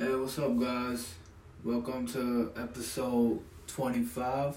[0.00, 1.14] Hey, what's up, guys?
[1.64, 4.56] Welcome to episode 25.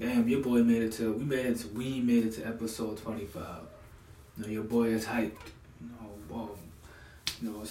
[0.00, 2.98] Damn, your boy made it to, we made it to, we made it to episode
[2.98, 3.44] 25.
[4.38, 5.30] You your boy is hyped.
[5.80, 6.50] You know, um,
[7.40, 7.62] you know,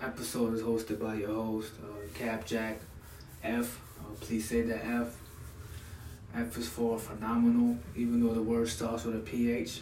[0.00, 2.78] episode is hosted by your host, uh, Cap Jack
[3.42, 3.80] F.
[3.98, 5.16] Uh, please say the F.
[6.32, 9.80] F is for phenomenal, even though the word starts with a PH.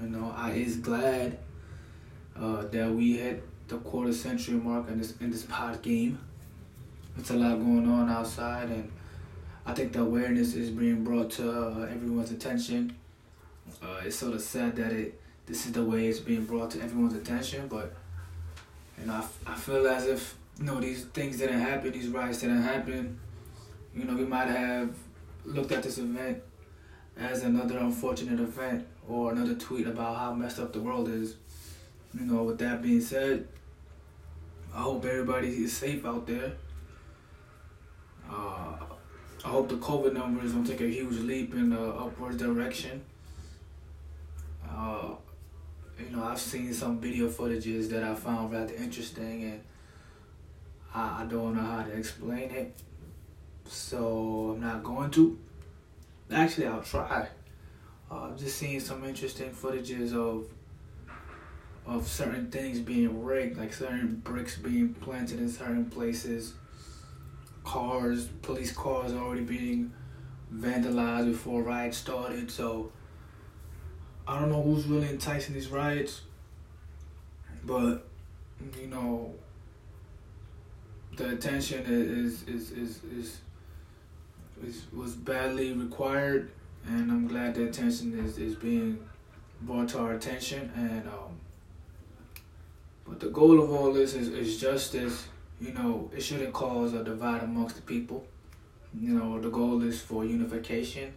[0.00, 1.36] You know, I is glad
[2.34, 6.18] uh, that we hit the quarter century mark in this in this pod game.
[7.16, 8.90] It's a lot going on outside, and
[9.64, 12.96] I think the awareness is being brought to uh, everyone's attention.
[13.82, 16.82] Uh, it's sort of sad that it this is the way it's being brought to
[16.82, 17.94] everyone's attention, but
[18.98, 22.40] you know I, I feel as if you know these things didn't happen, these riots
[22.40, 23.18] didn't happen.
[23.94, 24.94] You know we might have
[25.44, 26.42] looked at this event
[27.16, 31.36] as another unfortunate event or another tweet about how messed up the world is.
[32.18, 33.48] You know, with that being said,
[34.74, 36.52] I hope everybody is safe out there.
[38.30, 38.76] Uh,
[39.44, 43.02] I hope the COVID numbers don't take a huge leap in the upward direction.
[44.68, 45.10] Uh,
[45.98, 49.60] you know, I've seen some video footages that I found rather interesting, and
[50.94, 52.74] I, I don't know how to explain it,
[53.66, 55.38] so I'm not going to.
[56.32, 57.28] Actually, I'll try.
[58.10, 60.46] Uh, I've just seen some interesting footages of
[61.86, 66.54] of certain things being rigged, like certain bricks being planted in certain places,
[67.62, 69.92] cars, police cars already being
[70.54, 72.50] vandalized before riots started.
[72.50, 72.90] So
[74.26, 76.22] I don't know who's really enticing these riots,
[77.64, 78.06] but
[78.80, 79.34] you know
[81.16, 83.38] the attention is is is is,
[84.66, 86.50] is was badly required,
[86.86, 89.06] and I'm glad the attention is is being
[89.60, 91.06] brought to our attention and.
[91.08, 91.40] Um,
[93.14, 95.28] but the goal of all this is, is justice.
[95.60, 98.26] You know, it shouldn't cause a divide amongst the people.
[98.92, 101.14] You know, the goal is for unification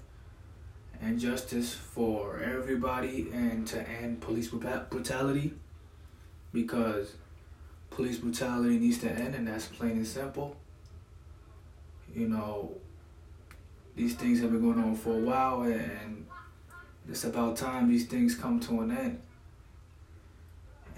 [1.02, 5.53] and justice for everybody and to end police brutality
[6.53, 7.15] because
[7.89, 10.55] police brutality needs to end and that's plain and simple.
[12.13, 12.73] You know,
[13.95, 16.27] these things have been going on for a while and
[17.09, 19.21] it's about time these things come to an end.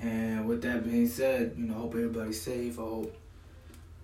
[0.01, 2.79] And with that being said, you know, hope everybody's safe.
[2.79, 3.15] I hope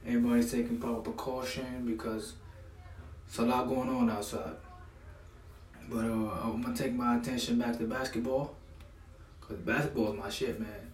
[0.06, 2.34] everybody's taking proper precaution because
[3.28, 4.56] it's a lot going on outside.
[5.90, 8.56] But uh, I'm gonna take my attention back to basketball,
[9.40, 10.92] cause basketball is my shit, man.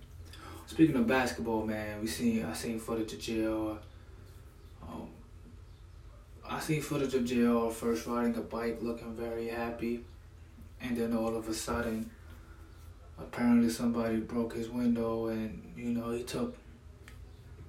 [0.67, 3.78] Speaking of basketball, man, we seen I seen footage of JR.
[4.88, 5.07] Um,
[6.47, 10.03] I seen footage of JR first riding a bike, looking very happy,
[10.81, 12.09] and then all of a sudden
[13.22, 16.56] apparently somebody broke his window and you know he took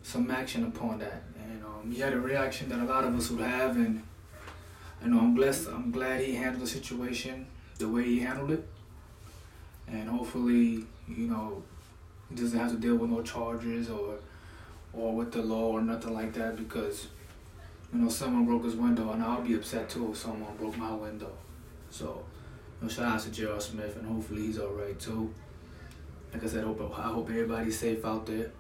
[0.03, 1.23] some action upon that.
[1.37, 4.03] And um, he had a reaction that a lot of us would have and
[5.03, 7.47] you know I'm blessed I'm glad he handled the situation
[7.79, 8.67] the way he handled it.
[9.89, 11.63] And hopefully you know
[12.29, 14.17] he doesn't have to deal with no charges or
[14.93, 17.09] or with the law or nothing like that because
[17.93, 20.93] you know someone broke his window and I'll be upset too if someone broke my
[20.93, 21.33] window.
[21.91, 22.25] So
[22.82, 25.32] know, shout out to Gerald Smith and hopefully he's alright too
[26.32, 28.50] like I said, I hope, I hope everybody's safe out there.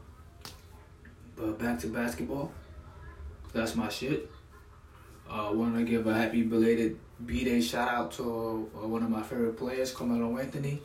[1.36, 2.52] But back to basketball.
[3.52, 4.30] That's my shit.
[5.28, 9.08] I uh, want to give a happy belated B-Day shout out to uh, one of
[9.08, 10.82] my favorite players, Carmelo Anthony.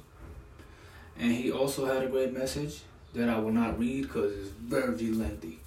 [1.19, 2.81] And he also had a great message
[3.13, 5.59] that I will not read because it's very lengthy.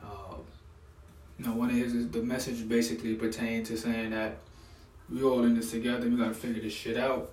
[0.00, 0.36] Uh,
[1.38, 4.36] you one of his, the message basically pertained to saying that
[5.10, 6.08] we all in this together.
[6.08, 7.30] We got to figure this shit out.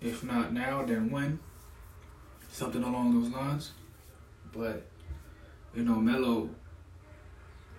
[0.00, 1.38] If not now, then when?
[2.52, 3.72] something along those lines.
[4.52, 4.86] But
[5.74, 6.50] you know, Melo,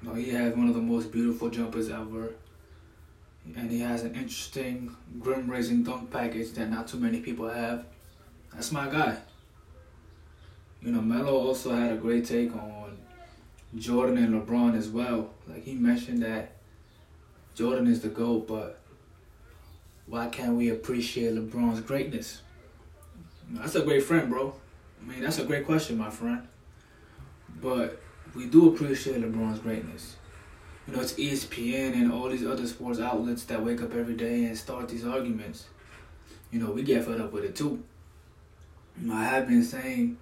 [0.02, 2.34] you know, he has one of the most beautiful jumpers ever,
[3.56, 7.85] and he has an interesting, grim-raising dunk package that not too many people have.
[8.53, 9.18] That's my guy.
[10.81, 12.97] You know, Melo also had a great take on
[13.76, 15.29] Jordan and LeBron as well.
[15.47, 16.58] Like he mentioned that
[17.55, 18.79] Jordan is the GOAT, but
[20.05, 22.41] why can't we appreciate LeBron's greatness?
[23.50, 24.53] That's a great friend, bro.
[25.02, 26.47] I mean, that's a great question, my friend.
[27.61, 28.02] But
[28.35, 30.16] we do appreciate LeBron's greatness.
[30.88, 34.46] You know, it's ESPN and all these other sports outlets that wake up every day
[34.46, 35.67] and start these arguments.
[36.52, 37.84] You know, we get fed up with it too.
[38.99, 40.17] You know, I have been saying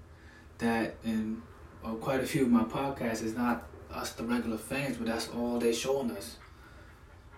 [0.60, 1.42] that in
[1.84, 5.30] uh, quite a few of my podcasts, it's not us, the regular fans, but that's
[5.30, 6.38] all they're showing us.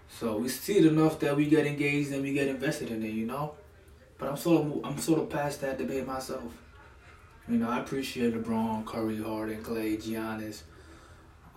[0.09, 3.13] So we see it enough that we get engaged and we get invested in it,
[3.13, 3.55] you know.
[4.17, 6.43] But I'm sort of I'm sort of past that debate myself.
[7.47, 10.61] You know, I appreciate LeBron, Curry, Harden, Clay, Giannis,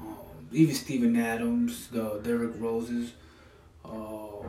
[0.00, 0.16] um,
[0.50, 3.12] even Steven Adams, the Derrick Roses,
[3.84, 4.46] uh,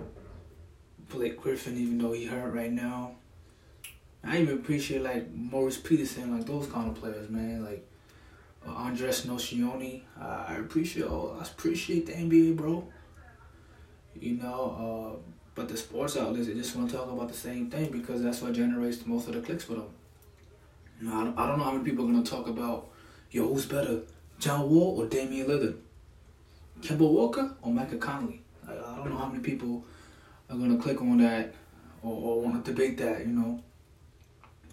[1.10, 3.12] Blake Griffin, even though he hurt right now.
[4.24, 7.64] I even appreciate like Morris Peterson, like those kind of players, man.
[7.64, 7.88] Like
[8.68, 10.02] uh, Andres Nocioni.
[10.20, 12.88] Uh, I appreciate, oh, I appreciate the NBA, bro.
[14.22, 17.70] You know, uh, but the sports outlets they just want to talk about the same
[17.70, 19.90] thing because that's what generates most of the clicks for them.
[21.02, 22.90] You know, I don't, know how many people are gonna talk about,
[23.32, 24.02] yo, who's better,
[24.40, 25.78] John Wall or Damian Lillard,
[26.82, 28.42] Kemba Walker or Mike Conley.
[28.68, 29.84] Like, I don't know how many people
[30.50, 31.54] are gonna click on that
[32.02, 33.22] or, or want to debate that.
[33.22, 33.64] You know,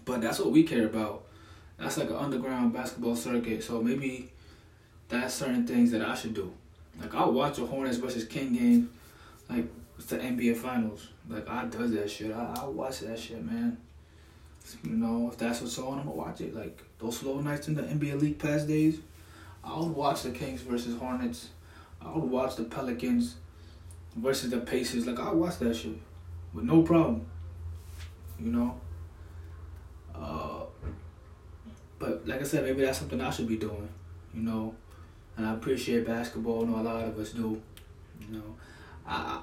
[0.05, 1.25] but that's what we care about.
[1.77, 3.63] That's like an underground basketball circuit.
[3.63, 4.31] So maybe
[5.09, 6.53] that's certain things that I should do.
[6.99, 8.89] Like I'll watch a Hornets versus King game,
[9.49, 9.65] like
[9.97, 11.09] it's the NBA Finals.
[11.29, 12.31] Like I does that shit.
[12.31, 13.77] I I watch that shit, man.
[14.83, 16.55] You know, if that's what's on, I'm gonna watch it.
[16.55, 18.99] Like those slow nights in the NBA League Pass days,
[19.63, 21.49] I would watch the Kings versus Hornets.
[22.01, 23.35] I would watch the Pelicans
[24.15, 25.05] versus the Pacers.
[25.05, 25.97] Like I watch that shit
[26.53, 27.25] with no problem.
[28.39, 28.81] You know.
[30.13, 30.63] Uh,
[31.99, 33.89] but like I said, maybe that's something I should be doing.
[34.33, 34.75] You know,
[35.37, 36.63] and I appreciate basketball.
[36.63, 37.61] I know a lot of us do.
[38.21, 38.55] You know,
[39.07, 39.41] I.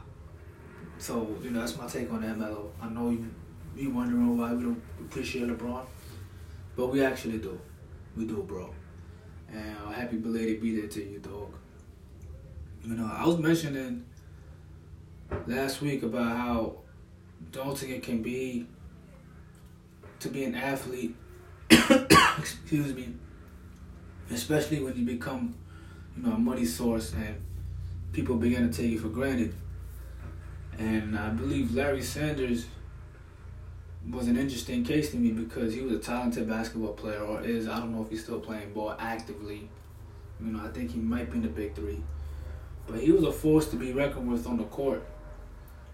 [0.98, 2.72] So you know that's my take on Melo.
[2.80, 3.28] I know you
[3.76, 5.84] you wondering why we don't appreciate LeBron,
[6.76, 7.58] but we actually do.
[8.16, 8.72] We do, bro.
[9.50, 11.52] And uh, happy belated be there to you, dog.
[12.84, 14.04] You know, I was mentioning
[15.46, 16.76] last week about how
[17.50, 18.66] daunting it can be
[20.20, 21.14] to be an athlete.
[22.38, 23.14] excuse me.
[24.30, 25.54] Especially when you become,
[26.16, 27.36] you know, a money source and
[28.12, 29.54] people began to take you for granted.
[30.78, 32.66] And I believe Larry Sanders
[34.10, 37.68] was an interesting case to me because he was a talented basketball player, or is.
[37.68, 39.68] I don't know if he's still playing ball actively.
[40.40, 42.02] You know, I think he might be in the big three.
[42.86, 45.04] But he was a force to be reckoned with on the court.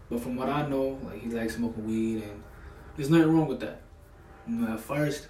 [0.09, 2.43] But from what I know, like he likes smoking weed, and
[2.97, 3.83] there's nothing wrong with that.
[4.47, 5.29] You know, at first,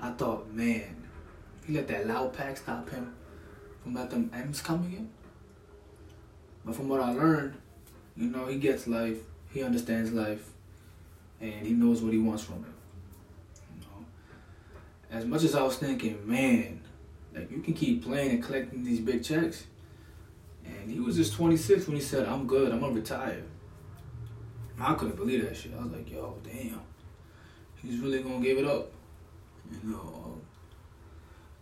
[0.00, 1.06] I thought, man,
[1.64, 3.14] he let that loud pack stop him
[3.82, 5.10] from let them M's coming in.
[6.64, 7.54] But from what I learned,
[8.16, 9.18] you know, he gets life,
[9.52, 10.50] he understands life,
[11.40, 13.60] and he knows what he wants from it.
[13.74, 14.06] You know,
[15.10, 16.80] as much as I was thinking, man,
[17.34, 19.64] like you can keep playing and collecting these big checks.
[20.64, 23.42] And he was just 26 when he said, I'm good, I'm gonna retire.
[24.78, 25.72] I couldn't believe that shit.
[25.78, 26.80] I was like, yo, damn.
[27.76, 28.90] He's really gonna give it up.
[29.70, 30.22] You know.
[30.24, 30.40] Um,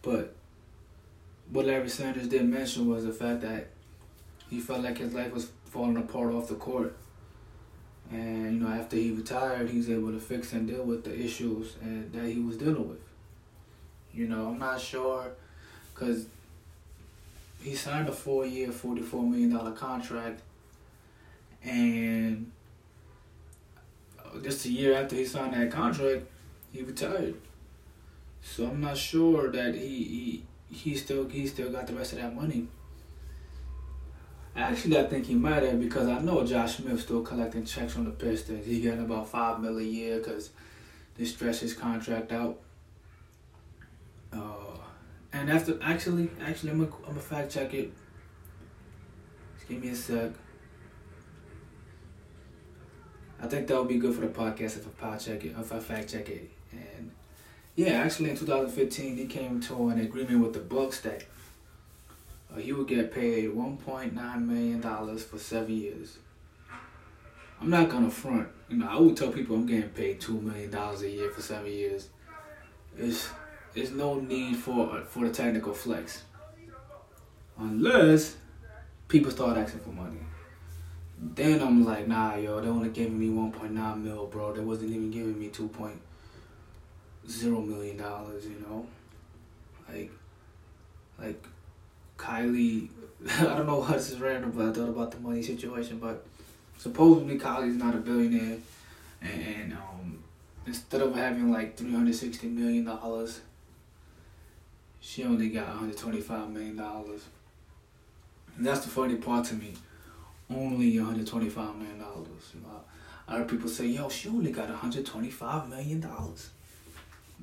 [0.02, 0.34] but
[1.50, 3.70] what Larry Sanders did mention was the fact that
[4.50, 6.96] he felt like his life was falling apart off the court.
[8.10, 11.18] And you know, after he retired, he was able to fix and deal with the
[11.18, 13.00] issues and that he was dealing with.
[14.12, 15.30] You know, I'm not sure,
[15.94, 16.26] cause
[17.62, 20.40] he signed a four-year, forty-four million dollar contract,
[21.62, 22.50] and
[24.18, 26.24] uh, just a year after he signed that contract,
[26.72, 27.34] he retired.
[28.42, 32.20] So I'm not sure that he he he still he still got the rest of
[32.20, 32.68] that money.
[34.58, 38.06] Actually, I think he might have because I know Josh Smith's still collecting checks from
[38.06, 38.66] the Pistons.
[38.66, 40.50] He getting about five mil a year because
[41.16, 42.58] they stretch his contract out.
[44.32, 44.76] Uh,
[45.32, 47.92] and after actually, actually, I'm gonna I'm gonna fact check it.
[49.54, 50.32] Just give me a sec.
[53.40, 55.72] I think that would be good for the podcast if I fact check it, if
[55.72, 56.50] I fact check it.
[56.72, 57.12] And
[57.76, 61.22] yeah, actually, in 2015, he came to an agreement with the Bucks that
[62.54, 66.18] uh, he would get paid 1.9 million dollars for seven years.
[67.60, 68.48] I'm not gonna front.
[68.68, 71.42] You know, I would tell people I'm getting paid two million dollars a year for
[71.42, 72.08] seven years.
[72.96, 73.28] It's
[73.74, 76.22] there's no need for for the technical flex,
[77.58, 78.36] unless
[79.08, 80.20] people start asking for money.
[81.20, 84.52] Then I'm like, nah, yo, they only giving me 1.9 mil, bro.
[84.52, 88.86] They wasn't even giving me 2.0 million dollars, you know.
[89.88, 90.12] Like,
[91.18, 91.44] like
[92.18, 92.88] Kylie.
[93.40, 95.98] I don't know why this is random, but I thought about the money situation.
[95.98, 96.24] But
[96.76, 98.58] supposedly Kylie's not a billionaire,
[99.22, 100.18] and um,
[100.66, 103.40] instead of having like 360 million dollars,
[105.00, 107.22] she only got 125 million dollars.
[108.56, 109.74] And that's the funny part to me
[110.50, 111.98] only $125 million.
[112.54, 112.80] You know,
[113.26, 116.06] I heard people say, yo, she only got $125 million.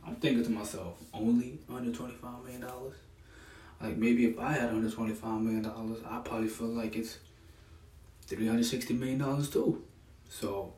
[0.06, 2.66] I'm thinking to myself, only $125 million?
[3.82, 5.66] Like maybe if I had $125 million,
[6.10, 7.18] I probably feel like it's
[8.28, 9.84] $360 million too.
[10.30, 10.74] So,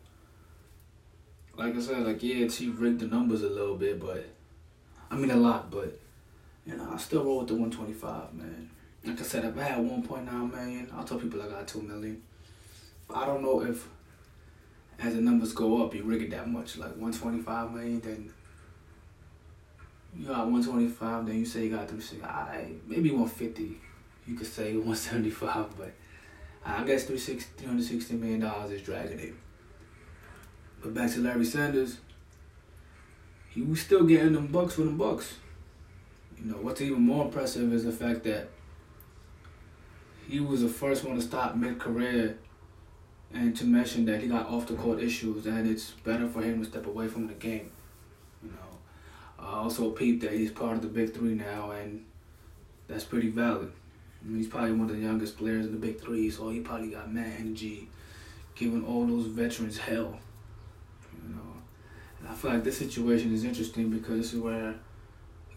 [1.56, 4.26] like I said, like yeah, she rigged the numbers a little bit, but
[5.10, 6.00] I mean a lot, but
[6.66, 8.70] you know, I still roll with the 125, man.
[9.06, 12.22] Like I said, if I had 1.9 million, I'll tell people I got 2 million.
[13.10, 13.88] I don't know if
[15.00, 18.34] as the numbers go up, you rig it that much, like 125 million, then
[20.18, 23.78] you got 125, then you say you got 360, I maybe 150.
[24.26, 25.94] You could say 175, but
[26.66, 29.34] I guess 360, 360 million dollars is dragging it.
[30.82, 31.98] But back to Larry Sanders,
[33.50, 35.36] he was still getting them bucks for them bucks.
[36.38, 38.50] You know, what's even more impressive is the fact that
[40.28, 42.38] he was the first one to stop mid career
[43.34, 46.64] and to mention that he got off the court issues and it's better for him
[46.64, 47.72] to step away from the game.
[49.40, 52.06] I also peeped that he's part of the big three now and
[52.88, 53.72] that's pretty valid.
[54.22, 56.62] I mean, he's probably one of the youngest players in the big three, so he
[56.62, 57.88] probably got mad energy,
[58.56, 60.20] giving all those veterans hell.
[61.24, 61.54] You know,
[62.20, 64.76] and I feel like this situation is interesting because this is where,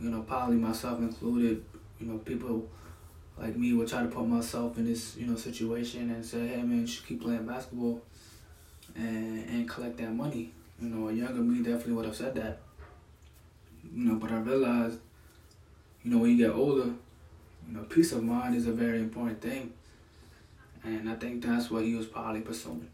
[0.00, 1.64] you know, probably myself included,
[1.98, 2.68] you know, people
[3.38, 6.62] like me would try to put myself in this, you know, situation and say, hey
[6.62, 8.02] man, you should keep playing basketball
[8.94, 10.52] and and collect that money.
[10.80, 12.60] You know, a younger me definitely would have said that.
[13.84, 14.98] You know, but I realized,
[16.04, 16.92] you know, when you get older,
[17.68, 19.72] you know, peace of mind is a very important thing.
[20.82, 22.88] And I think that's what he was probably pursuing.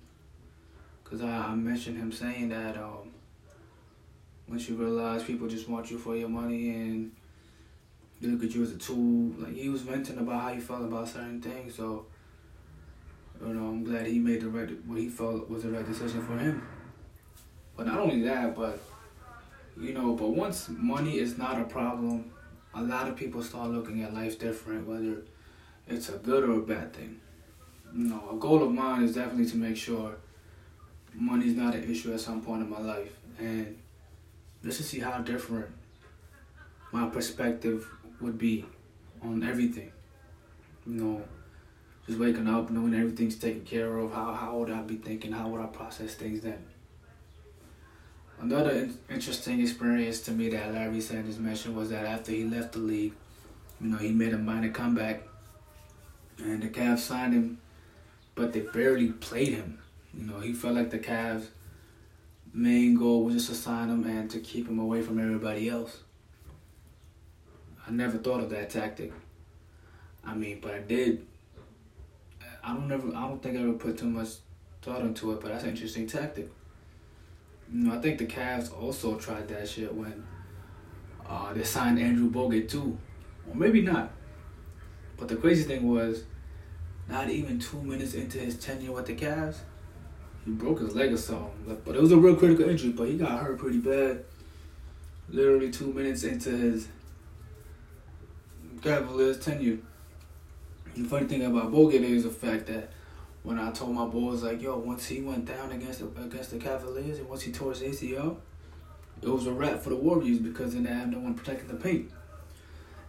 [1.05, 3.13] Cause I, I mentioned him saying that um,
[4.49, 7.13] once you realize people just want you for your money and
[8.21, 9.33] they look at you as a tool.
[9.39, 11.75] Like he was venting about how he felt about certain things.
[11.75, 12.07] So,
[13.41, 16.27] you know, I'm glad he made the right what he felt was the right decision
[16.27, 16.67] for him.
[17.77, 18.81] But not only that, but
[19.79, 22.31] you know, but once money is not a problem,
[22.75, 25.23] a lot of people start looking at life different, whether
[25.87, 27.21] it's a good or a bad thing.
[27.95, 30.17] You know, a goal of mine is definitely to make sure
[31.15, 33.79] money is not an issue at some point in my life, and
[34.63, 35.67] just to see how different
[36.93, 37.89] my perspective
[38.21, 38.65] would be
[39.23, 39.93] on everything.
[40.87, 41.23] You know,
[42.07, 44.13] just waking up, knowing everything's taken care of.
[44.13, 45.33] How how would I be thinking?
[45.33, 46.65] How would I process things then?
[48.41, 52.73] Another in- interesting experience to me that Larry Sanders mentioned was that after he left
[52.73, 53.15] the league,
[53.81, 55.23] you know, he made a minor comeback,
[56.39, 57.59] and the Cavs signed him,
[58.35, 59.79] but they barely played him.
[60.13, 61.49] You know, he felt like the Cavs'
[62.53, 65.99] main goal was just to sign him and to keep him away from everybody else.
[67.87, 69.13] I never thought of that tactic.
[70.25, 71.25] I mean, but I did.
[72.65, 73.09] I don't never.
[73.09, 74.29] I don't think I ever put too much
[74.83, 76.51] thought into it, but that's an interesting tactic.
[77.73, 80.25] You know, I think the Cavs also tried that shit when
[81.29, 82.97] uh, they signed Andrew Bogut too,
[83.49, 84.13] or maybe not.
[85.17, 86.25] But the crazy thing was,
[87.09, 89.57] not even two minutes into his tenure with the Cavs,
[90.45, 91.81] he broke his leg or something.
[91.85, 92.91] But it was a real critical injury.
[92.91, 94.25] But he got hurt pretty bad.
[95.29, 96.89] Literally two minutes into his
[98.83, 99.79] Cavaliers tenure.
[100.97, 102.91] The funny thing about Bogut is the fact that
[103.47, 106.59] when I told my boys like, yo, once he went down against the, against the
[106.59, 108.39] Cavaliers and once he tore his ACL,
[109.23, 111.77] it was a wrap for the Warriors because then they had no one protecting the
[111.77, 112.11] paint.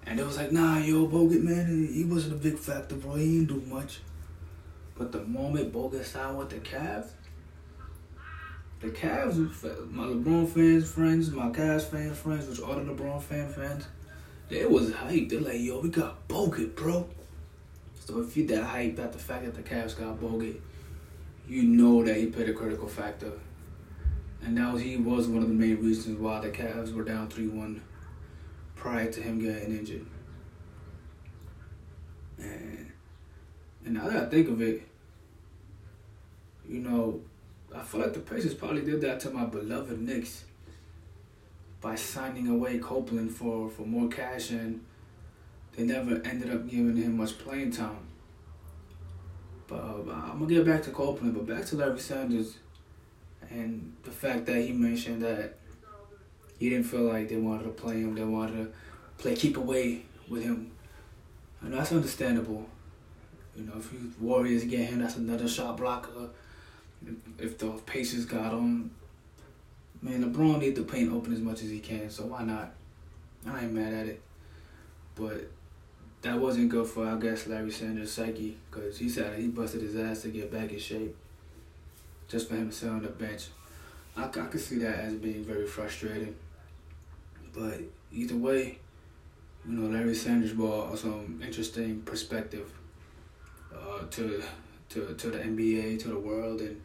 [0.06, 3.16] And it was like, nah, yo, Bogut, man, he wasn't a big factor, bro.
[3.16, 4.02] He didn't do much.
[4.96, 7.08] But the moment Bogut signed with the Cavs,
[8.80, 9.38] the Cavs,
[9.92, 13.88] my LeBron fans, friends, my Cavs fans, friends, which all the LeBron fan fans,
[14.50, 15.30] they was hyped.
[15.30, 17.10] They're like, yo, we got Bogut, bro.
[18.08, 20.62] So if you that hyped at the fact that the Cavs got Bogut,
[21.46, 23.34] you know that he played a critical factor.
[24.42, 27.50] And now he was one of the main reasons why the Cavs were down 3
[27.50, 27.82] 1
[28.78, 30.06] prior to him getting injured.
[32.38, 32.94] And,
[33.84, 34.84] and now that I think of it,
[36.66, 37.20] you know,
[37.76, 40.46] I feel like the Pacers probably did that to my beloved Knicks
[41.82, 44.80] by signing away Copeland for, for more cash and
[45.78, 48.00] they never ended up giving him much playing time.
[49.68, 52.58] But uh, I'm gonna get back to Copeland, but back to Larry Sanders
[53.50, 55.56] and the fact that he mentioned that
[56.58, 58.72] he didn't feel like they wanted to play him, they wanted to
[59.22, 60.72] play keep away with him.
[61.62, 62.66] And that's understandable.
[63.56, 66.30] You know, if you Warriors get him, that's another shot blocker.
[67.38, 68.92] If the Pacers got him,
[70.02, 72.74] man, LeBron need the paint open as much as he can, so why not?
[73.48, 74.22] I ain't mad at it.
[75.16, 75.50] But
[76.28, 79.96] that wasn't good for, I guess, Larry Sanders' psyche, because he said he busted his
[79.96, 81.16] ass to get back in shape
[82.28, 83.48] just for him to sit on the bench.
[84.16, 86.36] I, I could see that as being very frustrating.
[87.54, 87.80] But
[88.12, 88.80] either way,
[89.66, 92.70] you know, Larry Sanders brought some interesting perspective
[93.74, 94.44] uh, to
[94.90, 96.82] to to the NBA, to the world, and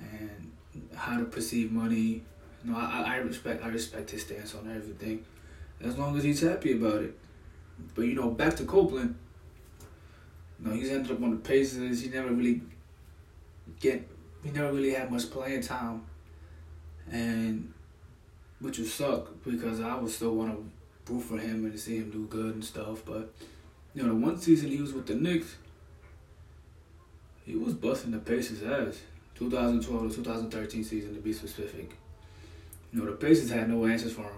[0.00, 0.52] and
[0.94, 2.22] how to perceive money.
[2.64, 5.24] You know, I, I respect I respect his stance on everything.
[5.82, 7.18] as long as he's happy about it.
[7.94, 9.16] But you know, back to Copeland.
[10.60, 12.00] You know, he's ended up on the Pacers.
[12.00, 12.62] He never really
[13.80, 14.08] get.
[14.42, 16.02] He never really had much playing time,
[17.10, 17.72] and
[18.60, 22.10] which would suck because I would still want to root for him and see him
[22.10, 23.02] do good and stuff.
[23.04, 23.32] But
[23.94, 25.56] you know, the one season he was with the Knicks,
[27.44, 29.00] he was busting the Pacers' ass.
[29.36, 31.96] 2012 to 2013 season to be specific.
[32.92, 34.30] You know, the Pacers had no answers for him.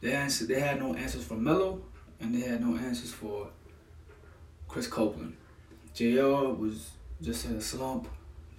[0.00, 1.82] They answered, they had no answers for Melo,
[2.20, 3.48] and they had no answers for
[4.68, 5.36] Chris Copeland.
[5.94, 6.90] JR was
[7.22, 8.08] just in a slump.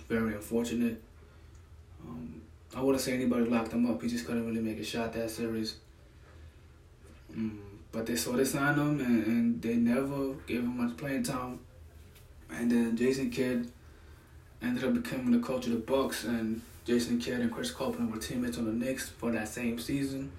[0.07, 1.01] Very unfortunate.
[2.05, 2.41] Um,
[2.75, 4.01] I wouldn't say anybody locked him up.
[4.01, 5.75] He just couldn't really make a shot that series.
[7.33, 7.59] Um,
[7.91, 11.59] but they saw they signed him, and, and they never gave him much playing time.
[12.49, 13.71] And then Jason Kidd
[14.61, 18.19] ended up becoming the coach of the Bucks, and Jason Kidd and Chris Copeland were
[18.19, 20.31] teammates on the Knicks for that same season.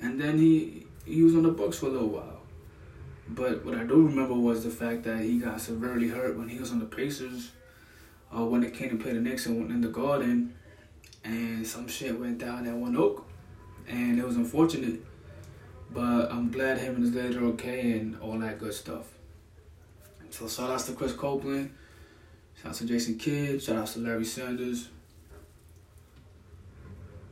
[0.00, 2.40] And then he he was on the Bucks for a little while.
[3.28, 6.58] But what I do remember was the fact that he got severely hurt when he
[6.58, 7.52] was on the Pacers.
[8.34, 10.54] Uh, when they came to play the Knicks and in the Garden,
[11.24, 13.26] and some shit went down at One Oak,
[13.88, 15.04] and it was unfortunate.
[15.92, 19.06] But I'm glad him and his lady are okay and all that good stuff.
[20.30, 21.74] So shout outs to Chris Copeland,
[22.54, 24.88] shout outs to Jason Kidd, shout outs to Larry Sanders.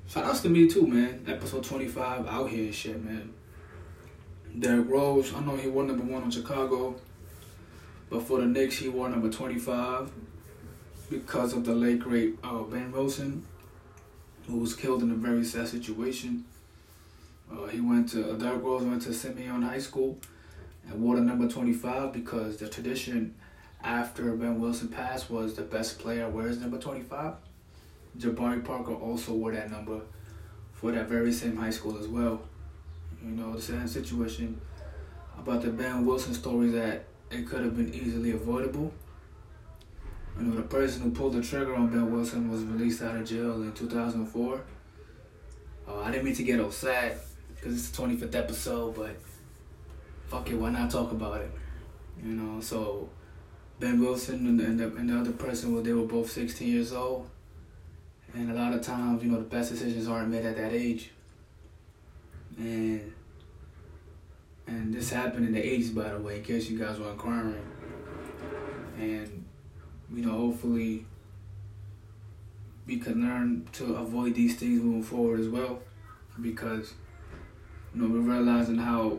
[0.08, 1.24] Shout outs to me too, man.
[1.28, 3.34] Episode 25 out here shit, man.
[4.58, 6.96] Derrick Rose, I know he won number one on Chicago,
[8.10, 10.10] but for the Knicks he wore number 25
[11.10, 13.46] because of the late great uh, Ben Wilson,
[14.48, 16.44] who was killed in a very sad situation.
[17.52, 20.18] Uh, he went to uh, Derrick Rose went to Simeon High School
[20.88, 23.34] and wore the number 25 because the tradition
[23.84, 27.34] after Ben Wilson passed was the best player wears number 25.
[28.18, 30.00] Jabari Parker also wore that number
[30.72, 32.42] for that very same high school as well.
[33.22, 34.60] You know, the same situation
[35.38, 38.92] about the Ben Wilson story that it could have been easily avoidable.
[40.38, 43.28] You know, the person who pulled the trigger on Ben Wilson was released out of
[43.28, 44.60] jail in 2004.
[45.88, 49.16] Uh, I didn't mean to get upset because it's the 25th episode, but
[50.28, 51.50] fuck it, why not talk about it?
[52.22, 53.08] You know, so
[53.80, 56.92] Ben Wilson and, and, the, and the other person, well, they were both 16 years
[56.92, 57.28] old.
[58.34, 61.10] And a lot of times, you know, the best decisions aren't made at that age.
[62.58, 63.12] And
[64.68, 67.64] and this happened in the 80s, by the way, in case you guys were inquiring.
[68.98, 69.44] And,
[70.14, 71.06] you know, hopefully
[72.86, 75.80] we can learn to avoid these things moving forward as well.
[76.40, 76.92] Because,
[77.94, 79.18] you know, we're realizing how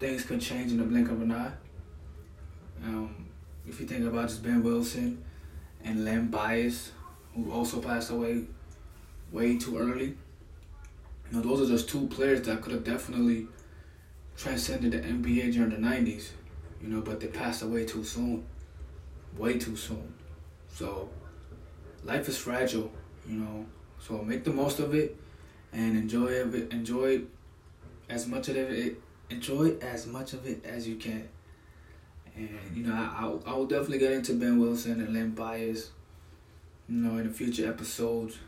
[0.00, 1.52] things could change in the blink of an eye.
[2.82, 3.26] Um,
[3.66, 5.22] if you think about just Ben Wilson
[5.84, 6.92] and Len Bias,
[7.34, 8.44] who also passed away
[9.32, 10.16] way too early.
[11.30, 13.48] You know, those are just two players that could have definitely
[14.36, 16.30] transcended the NBA during the 90s,
[16.82, 18.44] you know, but they passed away too soon.
[19.36, 20.14] Way too soon.
[20.68, 21.08] So,
[22.04, 22.90] life is fragile,
[23.26, 23.66] you know,
[24.06, 25.16] so make the most of it
[25.72, 26.72] and enjoy it.
[26.72, 27.22] Enjoy
[28.08, 29.00] as much of it.
[29.30, 31.28] Enjoy as much of it as you can.
[32.36, 35.90] And you know, I I will definitely get into Ben Wilson and Len Bias,
[36.88, 38.38] you know, in the future episodes.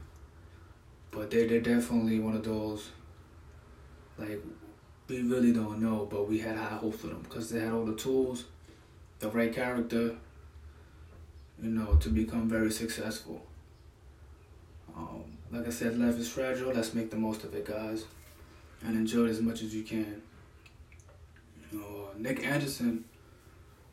[1.11, 2.91] But they they're definitely one of those.
[4.19, 4.43] Like,
[5.09, 7.85] we really don't know, but we had high hopes for them because they had all
[7.85, 8.45] the tools,
[9.21, 10.17] the right character.
[11.63, 13.41] You know, to become very successful.
[14.95, 16.71] Um, like I said, life is fragile.
[16.71, 18.05] Let's make the most of it, guys,
[18.85, 20.21] and enjoy it as much as you can.
[21.73, 23.05] You know, Nick Anderson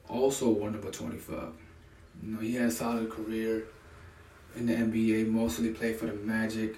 [0.10, 1.54] also won number 25.
[2.22, 3.64] You know, he had a solid career
[4.56, 6.76] in the NBA, mostly played for the Magic.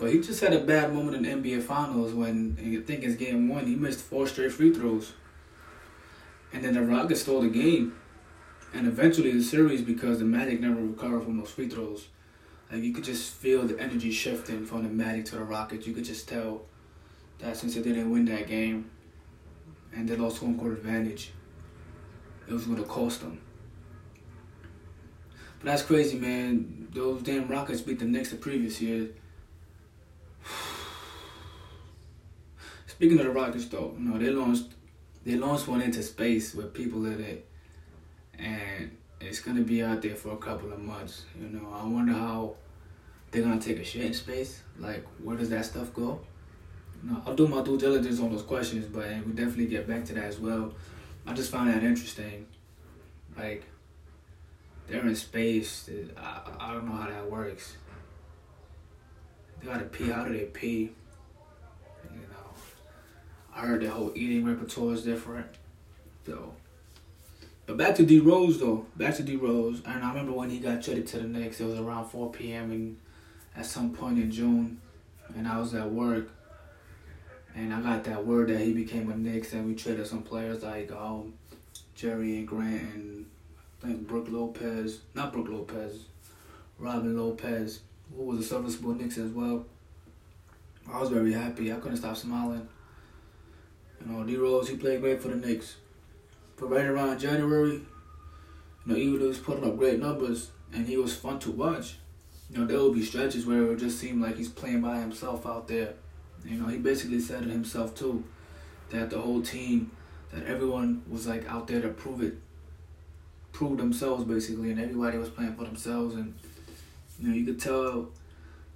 [0.00, 3.16] But he just had a bad moment in the NBA Finals when I think it's
[3.16, 5.12] game one, he missed four straight free throws.
[6.54, 7.94] And then the Rockets stole the game.
[8.72, 12.08] And eventually the series because the Magic never recovered from those free throws.
[12.72, 15.86] Like you could just feel the energy shifting from the Magic to the Rockets.
[15.86, 16.62] You could just tell
[17.40, 18.90] that since they didn't win that game
[19.94, 21.32] and they lost home court advantage,
[22.48, 23.38] it was gonna cost them.
[25.58, 26.88] But that's crazy, man.
[26.90, 29.10] Those damn Rockets beat the Knicks the previous year.
[33.00, 34.74] Speaking of the Rockets, though, you know they launched
[35.24, 37.48] they launched one into space with people in it,
[38.38, 41.24] and it's gonna be out there for a couple of months.
[41.40, 42.56] You know, I wonder how
[43.30, 44.60] they're gonna take a shit in space.
[44.78, 46.20] Like, where does that stuff go?
[47.02, 50.04] You know, I'll do my due diligence on those questions, but we'll definitely get back
[50.04, 50.74] to that as well.
[51.26, 52.46] I just found that interesting.
[53.34, 53.64] Like,
[54.88, 55.88] they're in space.
[56.18, 57.76] I, I don't know how that works.
[59.58, 60.10] They gotta pee.
[60.10, 60.92] How do they pee?
[63.54, 65.46] I heard the whole eating repertoire is different.
[66.26, 66.54] So,
[67.66, 68.86] but back to D Rose though.
[68.96, 71.60] Back to D Rose, and I remember when he got traded to the Knicks.
[71.60, 72.70] It was around 4 p.m.
[72.70, 72.96] and
[73.56, 74.80] at some point in June,
[75.36, 76.28] and I was at work,
[77.54, 80.62] and I got that word that he became a Knicks, and we traded some players
[80.62, 81.34] like um,
[81.96, 83.26] Jerian Grant and
[83.82, 86.04] I think Brook Lopez, not Brook Lopez,
[86.78, 87.80] Robin Lopez,
[88.14, 89.64] who was a serviceable Knicks as well.
[90.90, 91.72] I was very happy.
[91.72, 92.68] I couldn't stop smiling.
[94.00, 95.76] You know, D Rose, he played great for the Knicks.
[96.56, 97.86] But right around January, you
[98.86, 101.96] know, even though he was putting up great numbers and he was fun to watch,
[102.50, 104.98] you know, there would be stretches where it would just seem like he's playing by
[104.98, 105.94] himself out there.
[106.44, 108.24] You know, he basically said it himself too,
[108.90, 109.90] that the whole team,
[110.32, 112.34] that everyone was like out there to prove it,
[113.52, 116.34] prove themselves basically, and everybody was playing for themselves, and
[117.18, 118.08] you know, you could tell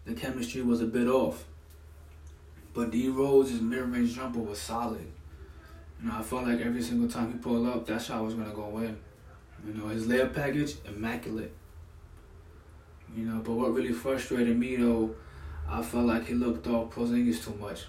[0.04, 1.44] the chemistry was a bit off.
[2.74, 5.06] But D Rose's mid-range jumper was solid.
[6.04, 8.76] Know, I felt like every single time he pulled up, that shot was gonna go
[8.78, 8.96] in.
[9.66, 11.52] You know, his layup package immaculate.
[13.16, 15.14] You know, but what really frustrated me though,
[15.66, 17.84] I felt like he looked off Porzingis too much,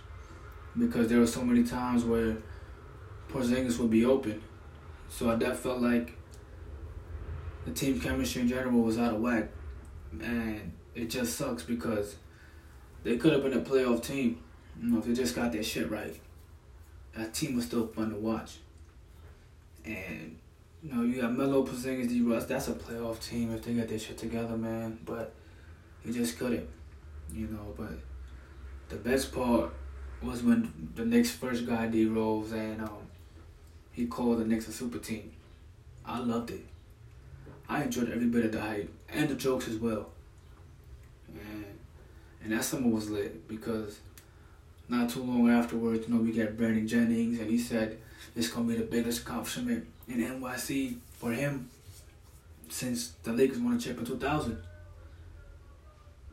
[0.78, 2.38] because there were so many times where
[3.30, 4.42] Porzingis would be open.
[5.10, 6.18] So I that felt like
[7.66, 9.50] the team chemistry in general was out of whack,
[10.22, 12.16] and it just sucks because
[13.04, 14.40] they could have been a playoff team.
[14.82, 16.18] You know, if they just got their shit right,
[17.16, 18.58] that team was still fun to watch.
[19.86, 20.38] And
[20.84, 22.22] you know, you got Melo, Porzingis, D.
[22.22, 22.46] Rose.
[22.46, 25.00] That's a playoff team if they get their shit together, man.
[25.06, 25.34] But
[26.04, 26.68] he just couldn't,
[27.34, 27.74] you know.
[27.76, 27.94] But
[28.90, 29.72] the best part
[30.22, 32.06] was when the Knicks first got D.
[32.06, 33.08] Rose and um,
[33.92, 35.32] he called the Knicks a super team.
[36.06, 36.66] I loved it.
[37.68, 40.10] I enjoyed every bit of the hype and the jokes as well.
[41.30, 41.66] And
[42.44, 44.00] and that summer was lit because
[44.88, 47.98] not too long afterwards, you know, we got Brandon Jennings, and he said
[48.36, 51.70] it's gonna be the biggest accomplishment in NYC for him
[52.70, 54.58] since the Lakers won a chip in 2000.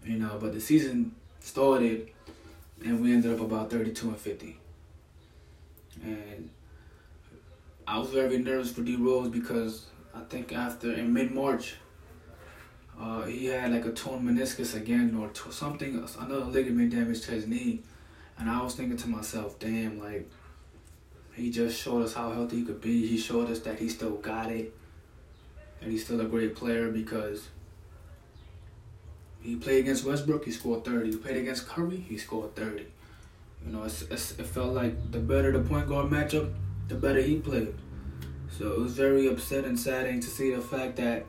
[0.05, 2.09] You know, but the season started,
[2.85, 4.59] and we ended up about 32 and 50.
[6.03, 6.51] And
[7.87, 11.77] I was very nervous for D Rose because I think after in mid March,
[13.01, 17.33] uh, he had like a torn meniscus again or t- something, another ligament damage to
[17.33, 17.83] his knee
[18.39, 20.29] and I was thinking to myself, damn, like,
[21.35, 23.07] he just showed us how healthy he could be.
[23.07, 24.75] He showed us that he still got it.
[25.81, 27.49] And he's still a great player because
[29.41, 31.11] he played against Westbrook, he scored 30.
[31.11, 32.87] He played against Curry, he scored 30.
[33.67, 36.53] You know, it's, it's, it felt like the better the point guard matchup,
[36.89, 37.75] the better he played.
[38.57, 41.27] So it was very upset and saddening to see the fact that,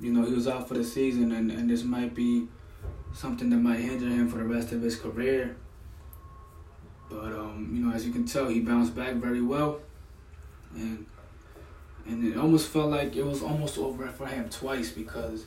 [0.00, 2.46] you know, he was out for the season and, and this might be
[3.12, 5.56] something that might hinder him for the rest of his career.
[7.08, 9.80] But um, you know, as you can tell, he bounced back very well,
[10.74, 11.06] and
[12.06, 15.44] and it almost felt like it was almost over for him twice because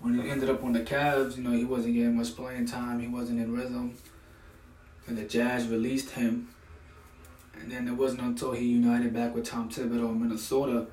[0.00, 3.00] when he ended up on the Cavs, you know, he wasn't getting much playing time.
[3.00, 3.96] He wasn't in rhythm,
[5.06, 6.48] and the Jazz released him.
[7.60, 10.88] And then it wasn't until he united back with Tom Thibodeau in Minnesota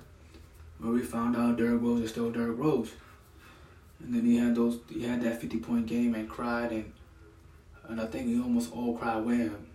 [0.82, 2.92] where we found out Derrick Rose is still Derrick Rose.
[4.00, 6.92] And then he had those, he had that 50 point game and cried, and
[7.88, 9.68] and I think he almost all cried with him.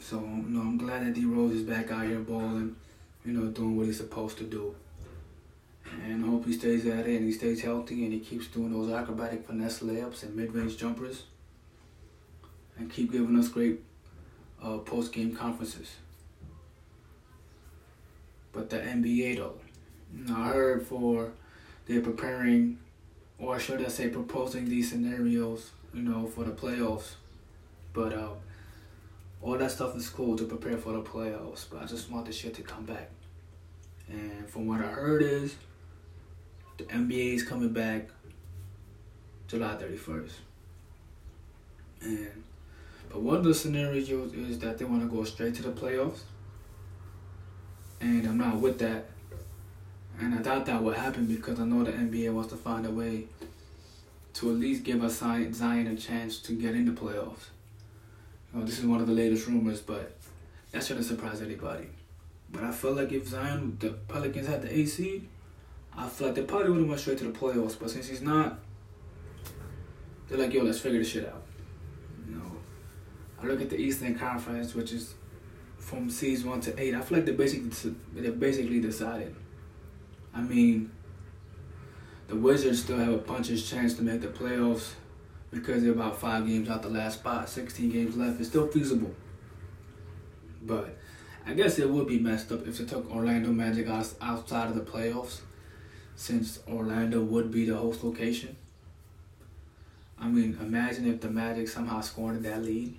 [0.00, 2.76] So, you know, I'm glad that D Rose is back out here balling,
[3.24, 4.74] you know, doing what he's supposed to do.
[6.04, 8.90] And hope he stays at it and he stays healthy and he keeps doing those
[8.90, 11.24] acrobatic finesse layups and mid range jumpers.
[12.78, 13.80] And keep giving us great
[14.62, 15.96] uh, post game conferences.
[18.52, 19.54] But the NBA, though,
[20.14, 21.32] you I heard for
[21.86, 22.78] they're preparing,
[23.38, 27.14] or should I say, proposing these scenarios, you know, for the playoffs.
[27.92, 28.30] But uh,
[29.42, 32.32] all that stuff is cool to prepare for the playoffs, but I just want the
[32.32, 33.10] shit to come back.
[34.08, 35.56] And from what I heard is
[36.76, 38.08] the NBA is coming back
[39.46, 40.32] July 31st.
[42.02, 42.44] And
[43.08, 46.20] but one of the scenarios is that they want to go straight to the playoffs.
[48.00, 49.06] And I'm not with that.
[50.20, 52.90] And I doubt that would happen because I know the NBA wants to find a
[52.90, 53.24] way
[54.34, 57.46] to at least give us Zion a chance to get in the playoffs.
[58.58, 60.16] You this is one of the latest rumors, but
[60.72, 61.86] that shouldn't surprise anybody.
[62.50, 65.22] But I feel like if Zion, the Pelicans had the AC,
[65.96, 67.78] I feel like they probably would have went straight to the playoffs.
[67.78, 68.58] But since he's not,
[70.28, 71.42] they're like, yo, let's figure this shit out.
[72.26, 72.52] You know,
[73.42, 75.14] I look at the Eastern Conference, which is
[75.78, 76.94] from seeds one to eight.
[76.94, 79.34] I feel like they basically they basically decided.
[80.34, 80.90] I mean,
[82.28, 84.92] the Wizards still have a puncher's chance to make the playoffs
[85.50, 88.40] because they're about five games out the last spot, 16 games left.
[88.40, 89.14] It's still feasible.
[90.62, 90.96] But
[91.46, 94.74] I guess it would be messed up if they took Orlando Magic out, outside of
[94.74, 95.40] the playoffs,
[96.16, 98.56] since Orlando would be the host location.
[100.20, 102.94] I mean, imagine if the Magic somehow scored that lead.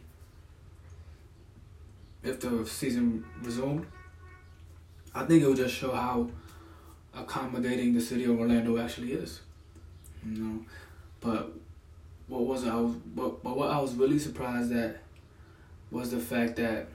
[2.24, 3.86] If the season resumed,
[5.14, 6.30] I think it would just show how
[7.14, 9.42] accommodating the city of Orlando actually is.
[10.26, 10.66] You know,
[11.22, 11.52] but
[12.30, 15.02] what was I was but, but what I was really surprised at
[15.92, 16.88] was the fact that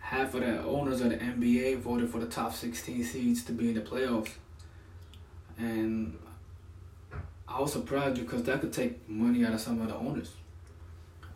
[0.00, 3.68] half of the owners of the NBA voted for the top 16 seeds to be
[3.68, 4.30] in the playoffs.
[5.58, 6.16] And
[7.46, 10.32] I was surprised because that could take money out of some of the owners.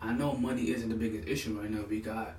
[0.01, 1.85] I know money isn't the biggest issue right now.
[1.89, 2.35] We got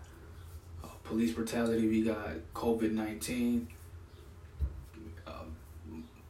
[0.83, 3.67] uh, police brutality, we got COVID 19,
[5.27, 5.31] uh,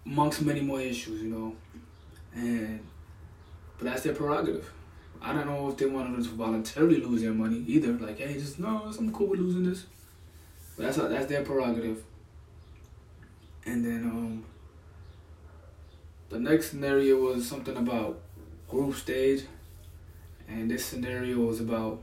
[0.06, 1.56] amongst many more issues, you know.
[2.36, 2.80] And,
[3.78, 4.72] but that's their prerogative.
[5.22, 7.94] I don't know if they wanted to voluntarily lose their money either.
[7.94, 9.86] Like, hey, just no, I'm cool with losing this.
[10.76, 12.04] But that's that's their prerogative.
[13.66, 14.46] And then um,
[16.30, 18.20] the next scenario was something about
[18.68, 19.44] group stage,
[20.50, 22.02] and this scenario was about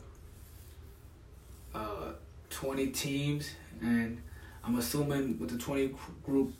[1.75, 2.13] uh,
[2.49, 3.51] 20 teams,
[3.83, 4.23] and
[4.65, 6.55] I'm assuming with the 20 group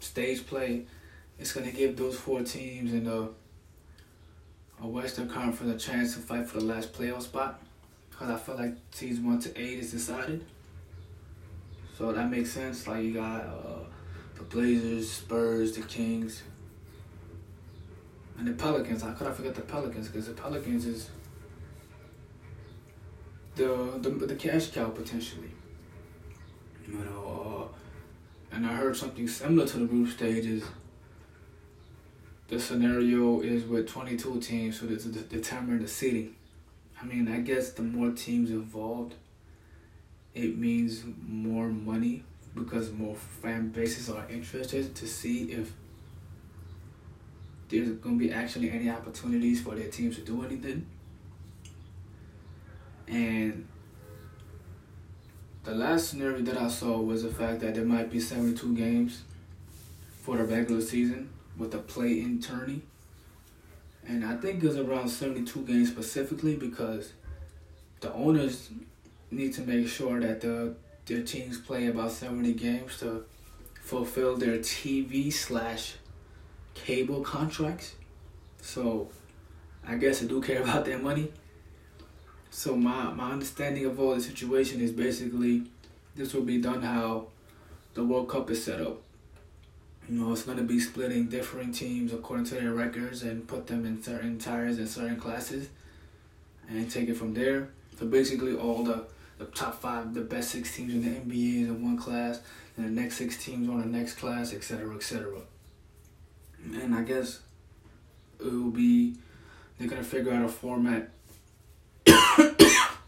[0.00, 0.84] stage play,
[1.38, 3.30] it's gonna give those four teams in the
[4.82, 7.60] a Western Conference a chance to fight for the last playoff spot.
[8.10, 10.44] Because I feel like teams one to eight is decided.
[11.96, 12.86] So that makes sense.
[12.86, 13.84] Like you got uh,
[14.36, 16.42] the Blazers, Spurs, the Kings,
[18.38, 19.02] and the Pelicans.
[19.02, 20.08] How could I forget the Pelicans?
[20.08, 21.10] Because the Pelicans is
[23.54, 25.50] the, the the cash cow potentially.
[26.88, 30.64] You know, uh, and I heard something similar to the group stages
[32.48, 36.34] the scenario is with 22 teams, so to determine the seeding.
[37.00, 39.14] I mean, I guess the more teams involved,
[40.34, 42.24] it means more money
[42.54, 45.72] because more fan bases are interested to see if
[47.68, 50.86] there's going to be actually any opportunities for their teams to do anything.
[53.08, 53.66] And
[55.64, 59.22] the last scenario that I saw was the fact that there might be 72 games
[60.20, 62.82] for the regular season with a play-in tourney.
[64.06, 67.12] And I think it was around 72 games specifically because
[68.00, 68.70] the owners
[69.30, 70.74] need to make sure that the
[71.06, 73.24] their teams play about 70 games to
[73.80, 75.96] fulfill their TV slash
[76.74, 77.94] cable contracts.
[78.60, 79.08] So
[79.86, 81.32] I guess they do care about their money.
[82.50, 85.64] So my, my understanding of all the situation is basically
[86.14, 87.28] this will be done how
[87.94, 89.00] the World Cup is set up.
[90.08, 93.66] You know, it's going to be splitting different teams according to their records and put
[93.66, 95.68] them in certain tires and certain classes
[96.68, 97.68] and take it from there.
[97.98, 99.06] So basically, all the,
[99.38, 102.40] the top five, the best six teams in the NBA is in one class,
[102.76, 105.40] and the next six teams on the next class, etc., etc.
[106.64, 107.40] And I guess
[108.40, 109.14] it will be,
[109.78, 111.10] they're going to figure out a format,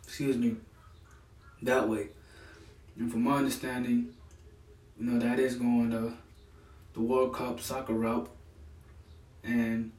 [0.04, 0.56] excuse me,
[1.62, 2.08] that way.
[2.98, 4.14] And from my understanding,
[4.98, 6.12] you know, that is going to
[6.94, 8.28] the World Cup soccer route.
[9.42, 9.92] And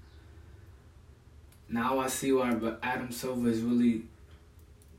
[1.70, 4.04] now I see why Adam Silver is really,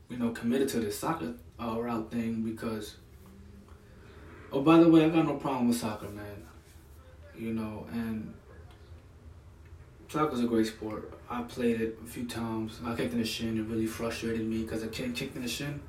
[0.09, 2.95] you know, committed to the soccer uh, route thing because.
[4.49, 6.45] Oh, by the way, I got no problem with soccer, man.
[7.37, 8.33] You know, and
[10.07, 11.13] soccer's a great sport.
[11.29, 12.79] I played it a few times.
[12.85, 13.57] I kicked in the shin.
[13.57, 15.81] It really frustrated me because kid kicked in the shin.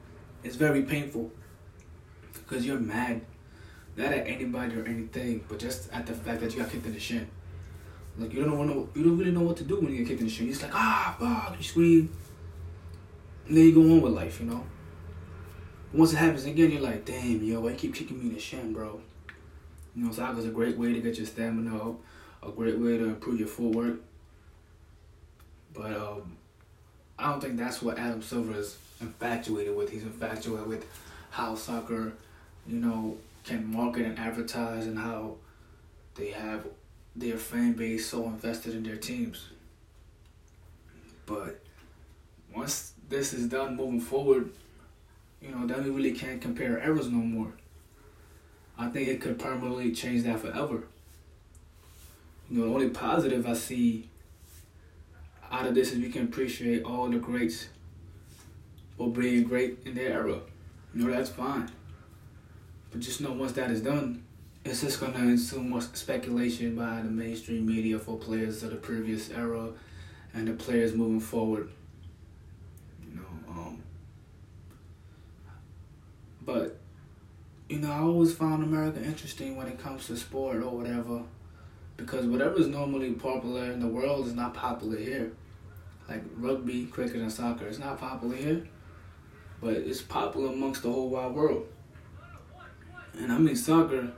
[0.42, 1.31] It's very painful
[2.33, 3.23] because you're mad
[3.99, 6.95] not at anybody or anything, but just at the fact that you got kicked in
[6.95, 7.29] the shin.
[8.17, 10.21] Like you don't know, you don't really know what to do when you get kicked
[10.21, 10.47] in the shin.
[10.47, 12.13] You're just like ah, fuck, you scream,
[13.47, 14.65] and then you go on with life, you know.
[15.93, 18.41] Once it happens again, you're like, damn, yo, why you keep kicking me in the
[18.41, 19.01] shin, bro?
[19.97, 21.97] You know, soccer's a great way to get your stamina up,
[22.43, 24.01] a great way to improve your footwork.
[25.73, 26.37] But um,
[27.19, 29.91] I don't think that's what Adam Silver is infatuated with.
[29.91, 30.87] He's infatuated with
[31.31, 32.13] how soccer,
[32.67, 35.37] you know, can market and advertise and how
[36.14, 36.66] they have
[37.16, 39.48] their fan base so invested in their teams.
[41.27, 41.61] But
[42.55, 44.51] once this is done moving forward,
[45.40, 47.53] you know, then we really can't compare eras no more.
[48.79, 50.85] I think it could permanently change that forever.
[52.51, 54.09] You know, the only positive I see
[55.51, 57.68] out of this is we can appreciate all the greats
[58.96, 60.40] for being great in their era.
[60.94, 61.70] You know, that's fine.
[62.99, 64.25] But just know once that is done,
[64.65, 69.31] it's just gonna ensue more speculation by the mainstream media for players of the previous
[69.31, 69.69] era
[70.35, 71.71] and the players moving forward.
[73.09, 73.83] You know, um,
[76.45, 76.77] But
[77.69, 81.23] you know, I always found America interesting when it comes to sport or whatever,
[81.97, 85.31] because whatever is normally popular in the world is not popular here.
[86.09, 88.67] Like rugby, cricket, and soccer, it's not popular here,
[89.61, 91.69] but it's popular amongst the whole wide world.
[93.19, 94.13] And I mean, soccer,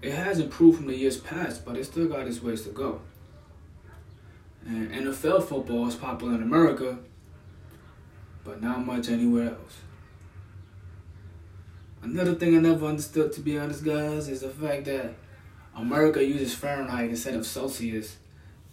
[0.00, 3.00] it has improved from the years past, but it still got its ways to go.
[4.64, 6.98] And NFL football is popular in America,
[8.44, 9.78] but not much anywhere else.
[12.02, 15.14] Another thing I never understood, to be honest, guys, is the fact that
[15.76, 18.16] America uses Fahrenheit instead of Celsius,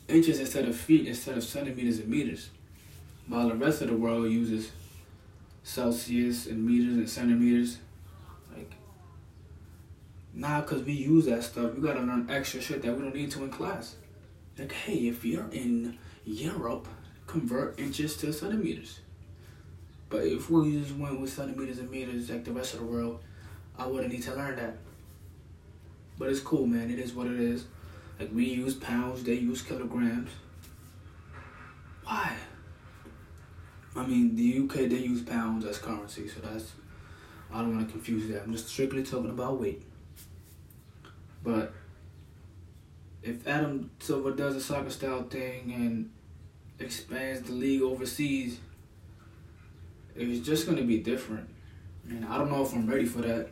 [0.07, 2.49] inches instead of feet, instead of centimeters and meters,
[3.27, 4.71] while the rest of the world uses
[5.63, 7.79] Celsius and meters and centimeters.
[10.37, 11.73] Nah, because we use that stuff.
[11.73, 13.95] We gotta learn extra shit that we don't need to in class.
[14.55, 16.87] Like, hey, if you're in Europe,
[17.25, 18.99] convert inches to centimeters.
[20.09, 23.19] But if we just went with centimeters and meters like the rest of the world,
[23.79, 24.77] I wouldn't need to learn that.
[26.19, 26.91] But it's cool, man.
[26.91, 27.65] It is what it is.
[28.19, 30.29] Like we use pounds, they use kilograms.
[32.03, 32.35] Why?
[33.95, 36.73] I mean, the UK they use pounds as currency, so that's
[37.51, 38.43] I don't want to confuse that.
[38.43, 39.81] I'm just strictly talking about weight.
[41.43, 41.73] But
[43.23, 46.11] if Adam Silver does a soccer style thing and
[46.79, 48.59] expands the league overseas,
[50.15, 51.49] it's just gonna be different.
[52.09, 53.49] And I don't know if I'm ready for that.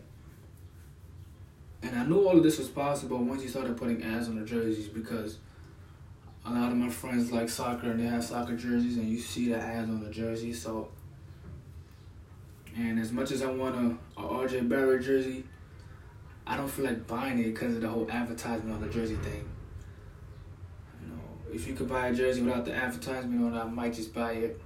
[1.83, 4.45] And I knew all of this was possible once you started putting ads on the
[4.45, 5.37] jerseys because
[6.45, 9.49] a lot of my friends like soccer and they have soccer jerseys and you see
[9.49, 10.53] the ads on the jersey.
[10.53, 10.89] So,
[12.75, 15.43] and as much as I want a, a RJ Barrett jersey,
[16.47, 19.43] I don't feel like buying it because of the whole advertisement on the jersey thing.
[21.01, 21.21] You know,
[21.53, 24.33] if you could buy a jersey without the advertisement on it, I might just buy
[24.33, 24.61] it.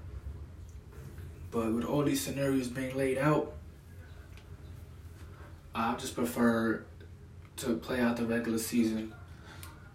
[1.52, 3.54] But with all these scenarios being laid out,
[5.74, 6.84] I just prefer
[7.58, 9.14] to play out the regular season.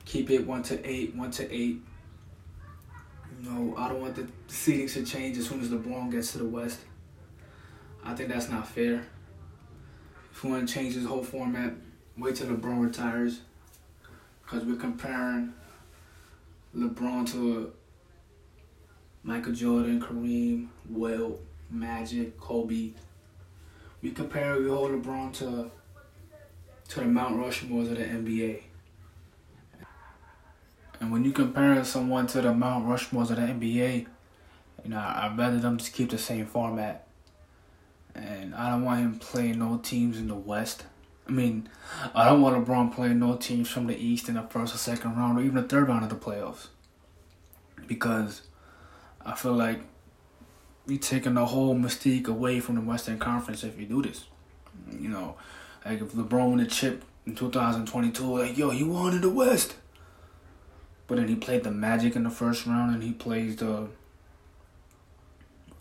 [0.05, 1.81] Keep it one to eight, one to eight.
[3.43, 6.39] You know, I don't want the seating to change as soon as LeBron gets to
[6.39, 6.81] the West.
[8.03, 9.07] I think that's not fair.
[10.35, 11.75] If you want to change this whole format,
[12.19, 13.43] wait till LeBron retires.
[14.43, 15.55] Because we're comparing
[16.77, 17.73] LeBron to
[19.23, 22.91] Michael Jordan, Kareem, Wilt, Magic, Kobe.
[24.03, 25.71] We compare we hold LeBron to
[26.89, 28.63] to the Mount Rushmores of the NBA.
[30.99, 34.07] And when you compare someone to the Mount Rushmores of the NBA,
[34.83, 37.04] you know, I'd rather them just keep the same format.
[38.15, 40.85] And I don't want him playing no teams in the West.
[41.27, 41.69] I mean,
[42.15, 45.17] I don't want LeBron playing no teams from the East in the first or second
[45.17, 46.69] round or even the third round of the playoffs.
[47.87, 48.43] Because
[49.25, 49.81] I feel like
[50.87, 54.25] you're taking the whole mystique away from the Western Conference if you do this.
[54.93, 55.37] You know,
[55.85, 59.77] like if LeBron won a chip in 2022, like yo, he won in the West.
[61.07, 63.89] But then he played the Magic in the first round, and he plays the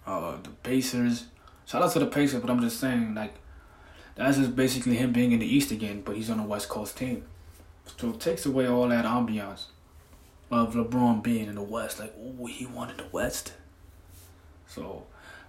[0.06, 1.26] uh the Pacers.
[1.66, 3.34] Shout out to the Pacers, but I'm just saying like
[4.16, 6.98] that's just basically him being in the East again, but he's on a West Coast
[6.98, 7.24] team.
[7.98, 9.66] So it takes away all that ambiance
[10.52, 12.00] of LeBron being in the West.
[12.00, 13.54] Like, oh, he wanted the West.
[14.68, 15.06] So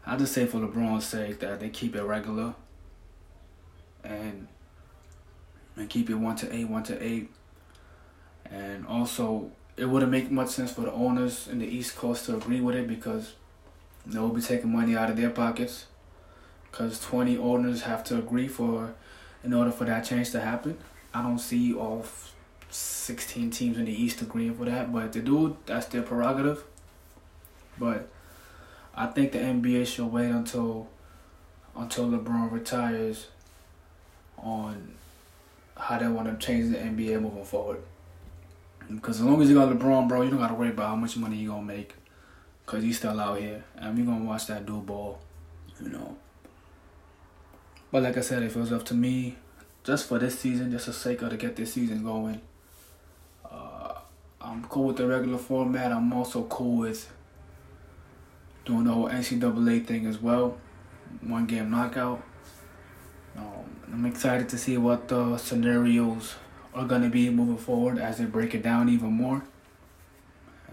[0.07, 2.55] I just say for LeBron's sake that they keep it regular
[4.03, 4.49] and
[5.77, 7.31] and keep it one to eight, one to eight.
[8.47, 12.37] And also it wouldn't make much sense for the owners in the East Coast to
[12.37, 13.35] agree with it because
[14.07, 15.87] they will be taking money out of their pockets.
[16.75, 18.95] Because 20 owners have to agree for,
[19.45, 20.77] in order for that change to happen.
[21.15, 22.05] I don't see all
[22.69, 26.65] 16 teams in the East agreeing for that, but if they do, that's their prerogative.
[27.79, 28.09] But
[28.93, 30.89] I think the NBA should wait until
[31.77, 33.29] until LeBron retires
[34.37, 34.95] on
[35.77, 37.83] how they want to change the NBA moving forward.
[38.91, 40.97] Because as long as you got LeBron, bro, you don't got to worry about how
[40.97, 41.95] much money you going to make.
[42.67, 43.63] Because he's still out here.
[43.77, 45.21] And we're going to watch that dude ball,
[45.81, 46.17] you know.
[47.95, 49.37] But like I said, if it was up to me,
[49.85, 52.41] just for this season, just the sake of to get this season going,
[53.49, 53.93] uh,
[54.41, 55.93] I'm cool with the regular format.
[55.93, 57.09] I'm also cool with
[58.65, 60.59] doing the whole NCAA thing as well.
[61.21, 62.21] One game knockout.
[63.37, 66.35] Um, I'm excited to see what the scenarios
[66.75, 69.45] are to be moving forward as they break it down even more.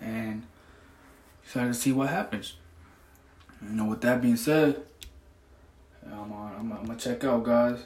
[0.01, 0.47] And
[1.43, 2.55] excited to see what happens.
[3.61, 4.86] You know, with that being said,
[6.06, 7.80] I'm, I'm, I'm gonna check out, guys.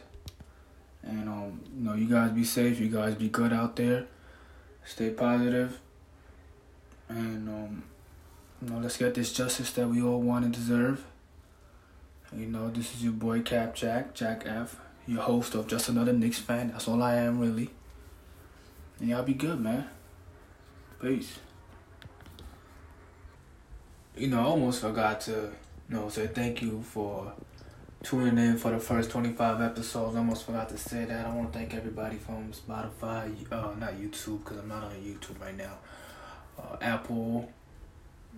[1.04, 2.80] And um, you know, you guys be safe.
[2.80, 4.08] You guys be good out there.
[4.84, 5.80] Stay positive.
[7.10, 7.84] And um,
[8.62, 11.04] you know, let's get this justice that we all want and deserve.
[12.36, 16.14] You know, this is your boy Cap Jack, Jack F, your host of Just Another
[16.14, 16.70] Knicks Fan.
[16.70, 17.70] That's all I am, really.
[19.00, 19.88] And y'all be good, man.
[21.02, 21.40] Peace.
[24.18, 27.34] You know, I almost forgot to, you know, say thank you for
[28.06, 30.16] tuning in for the first 25 episodes.
[30.16, 31.26] I almost forgot to say that.
[31.26, 35.42] I want to thank everybody from Spotify, uh, not YouTube, because I'm not on YouTube
[35.42, 35.74] right now,
[36.60, 37.52] uh, Apple,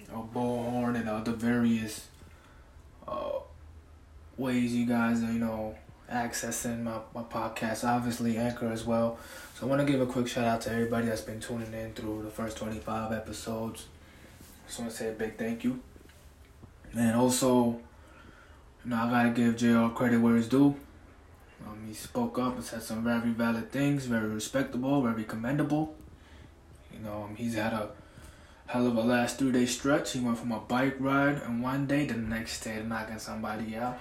[0.09, 2.07] uh, Bullhorn, and other various
[3.09, 3.39] uh,
[4.38, 5.76] ways you guys are, you know,
[6.09, 7.84] accessing my, my podcast.
[7.84, 9.20] Obviously, Anchor as well.
[9.55, 11.91] So I want to give a quick shout out to everybody that's been tuning in
[11.91, 13.88] through the first 25 episodes.
[14.65, 15.82] Just want to say a big thank you.
[16.97, 17.82] And also,
[18.88, 20.74] you know, I gotta give JR credit where it's due.
[21.66, 25.94] Um, he spoke up and said some very valid things, very respectable, very commendable.
[26.94, 27.90] You know, um, he's had a
[28.68, 30.14] hell of a last three day stretch.
[30.14, 34.00] He went from a bike ride and one day, the next day knocking somebody out,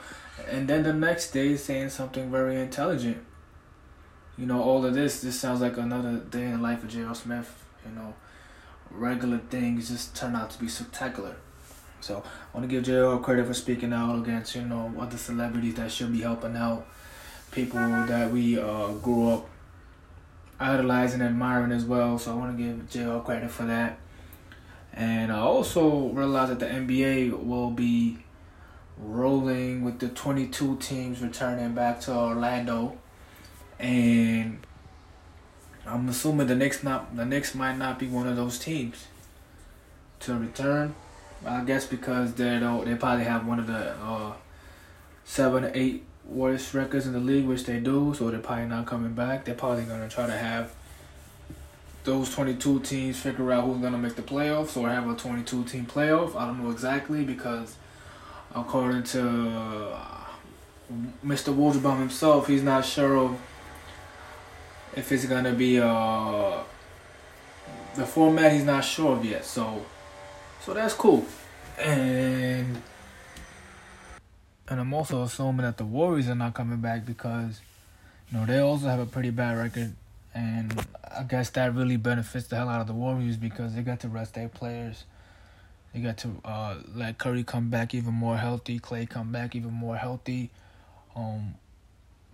[0.49, 3.25] and then the next day saying something very intelligent.
[4.39, 7.15] You know, all of this, this sounds like another day in the life of J.R.
[7.17, 7.65] Smith.
[7.85, 8.15] You know,
[8.93, 11.39] regular things just turn out to be spectacular.
[12.07, 15.75] So I want to give JR credit for speaking out against you know other celebrities
[15.75, 16.87] that should be helping out
[17.51, 19.49] people that we uh, grew up
[20.61, 22.17] idolizing and admiring as well.
[22.17, 23.99] So I want to give JR credit for that.
[24.93, 28.19] And I also realized that the NBA will be
[28.97, 32.97] rolling with the 22 teams returning back to Orlando,
[33.81, 34.65] and
[35.85, 39.09] I'm assuming the Knicks not the Knicks might not be one of those teams
[40.21, 40.95] to return.
[41.47, 44.33] I guess because they don't, they probably have one of the uh,
[45.25, 48.15] seven or eight worst records in the league, which they do.
[48.15, 49.45] So they're probably not coming back.
[49.45, 50.75] They're probably gonna try to have
[52.05, 55.87] those 22 teams figure out who's gonna make the playoffs or have a 22 team
[55.87, 56.37] playoff.
[56.37, 57.77] I don't know exactly because
[58.55, 60.25] according to uh,
[61.25, 61.55] Mr.
[61.55, 63.41] Wojbomb himself, he's not sure of
[64.95, 66.63] if it's gonna be uh
[67.95, 68.53] the format.
[68.53, 69.45] He's not sure of yet.
[69.45, 69.85] So
[70.61, 71.25] so that's cool.
[71.79, 72.83] And
[74.69, 77.61] and I'm also assuming that the Warriors are not coming back because
[78.31, 79.95] you know they also have a pretty bad record
[80.35, 84.01] and I guess that really benefits the hell out of the Warriors because they got
[84.01, 85.05] to rest their players.
[85.95, 89.73] They got to uh, let Curry come back even more healthy, Clay come back even
[89.73, 90.51] more healthy.
[91.15, 91.55] Um,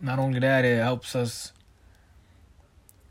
[0.00, 1.52] not only that, it helps us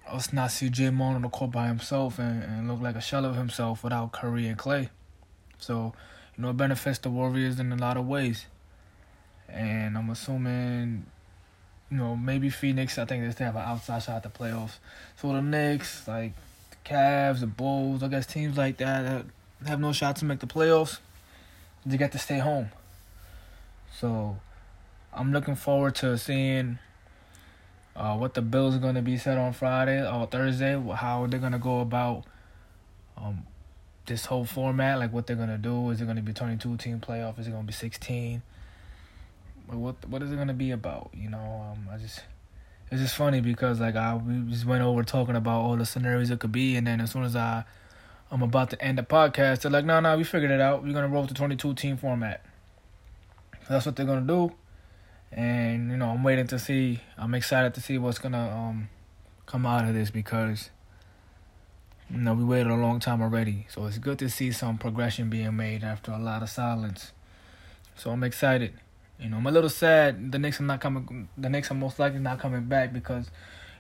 [0.06, 3.24] us not see Jim on the court by himself and, and look like a shell
[3.24, 4.90] of himself without Curry and Clay.
[5.58, 5.94] So,
[6.36, 8.46] you know, it benefits the Warriors in a lot of ways.
[9.50, 11.06] And I'm assuming,
[11.90, 14.78] you know, maybe Phoenix, I think they still have an outside shot at the playoffs.
[15.18, 16.34] So the Knicks, like
[16.70, 19.26] the Cavs, the Bulls, I guess teams like that
[19.66, 21.00] have no shot to make the playoffs,
[21.86, 22.70] they get to stay home.
[24.00, 24.38] So
[25.14, 26.80] I'm looking forward to seeing
[27.96, 31.40] uh, what the Bills are going to be set on Friday or Thursday, how they're
[31.40, 32.24] going to go about
[33.18, 33.46] um,
[34.12, 35.90] this whole format, like what they're gonna do.
[35.90, 37.40] Is it gonna be twenty two team playoff?
[37.40, 38.42] Is it gonna be sixteen?
[39.68, 41.12] What what is it gonna be about?
[41.14, 42.22] You know, um, I just
[42.92, 46.30] it's just funny because like I we just went over talking about all the scenarios
[46.30, 47.64] it could be, and then as soon as I
[48.30, 50.84] I'm about to end the podcast, they're like, no, no, we figured it out.
[50.84, 52.44] We're gonna roll with the twenty two team format.
[53.70, 54.52] That's what they're gonna do,
[55.32, 57.00] and you know I'm waiting to see.
[57.18, 58.90] I'm excited to see what's gonna um
[59.46, 60.70] come out of this because
[62.12, 65.30] you know, we waited a long time already, so it's good to see some progression
[65.30, 67.14] being made after a lot of silence.
[67.96, 68.74] So I'm excited.
[69.20, 71.30] You know, I'm a little sad the Knicks are not coming.
[71.38, 73.32] The Knicks are most likely not coming back because,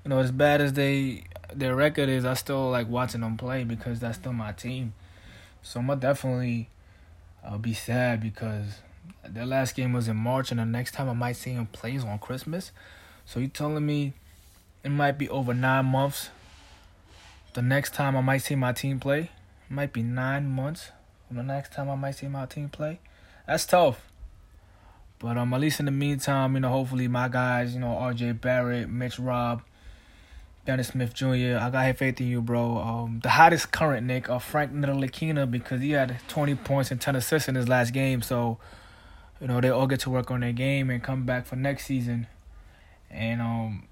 [0.05, 1.23] you know, as bad as they
[1.53, 4.93] their record is, I still like watching them play because that's still my team.
[5.61, 6.69] So I'm gonna definitely
[7.43, 8.79] uh, be sad because
[9.27, 12.05] their last game was in March, and the next time I might see him plays
[12.05, 12.71] on Christmas.
[13.25, 14.13] So you telling me
[14.84, 16.29] it might be over nine months
[17.54, 19.32] the next time I might see my team play,
[19.70, 20.91] might be nine months
[21.28, 22.99] from the next time I might see my team play.
[23.47, 24.08] That's tough.
[25.20, 28.34] But um, at least in the meantime, you know, hopefully my guys, you know, R.J.
[28.34, 29.62] Barrett, Mitch Robb,
[30.66, 31.58] Dennis Smith Jr.
[31.60, 32.78] I got faith in you, bro.
[32.78, 37.16] Um, the hottest current Knick, uh, Frank Ntilikina, because he had 20 points and 10
[37.16, 38.22] assists in his last game.
[38.22, 38.58] So,
[39.39, 41.86] you know, they all get to work on their game and come back for next
[41.86, 42.28] season.
[43.10, 43.88] And um,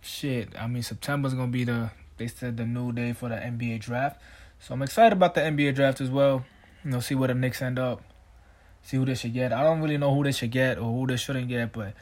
[0.00, 3.80] shit, I mean, September's gonna be the they said the new day for the NBA
[3.80, 4.20] draft.
[4.60, 6.44] So I'm excited about the NBA draft as well.
[6.84, 8.02] You know, see where the Knicks end up.
[8.82, 9.52] See who they should get.
[9.52, 11.94] I don't really know who they should get or who they shouldn't get, but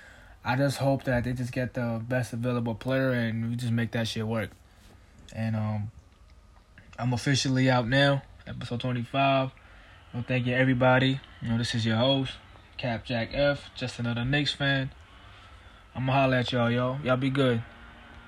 [0.45, 3.93] I just hope that they just get the best available player and we just make
[3.93, 4.51] that shit work.
[5.35, 5.91] And um
[6.99, 9.51] I'm officially out now, episode 25.
[10.15, 11.21] Well, thank you everybody.
[11.43, 12.33] You know, this is your host,
[12.79, 14.91] Cap Jack F, just another Knicks fan.
[15.95, 16.99] I'ma holler at y'all, yo.
[17.03, 17.63] Y'all be good.